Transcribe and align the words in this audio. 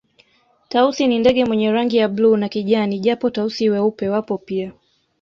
Tausi 0.69 1.07
ni 1.07 1.19
ndege 1.19 1.45
mwenye 1.45 1.71
rangi 1.71 1.97
ya 1.97 2.07
bluu 2.07 2.37
na 2.37 2.49
kijani 2.49 2.99
japo 2.99 3.29
Tausi 3.29 3.69
weupe 3.69 4.09
wapo 4.09 4.37
pia 4.37 4.73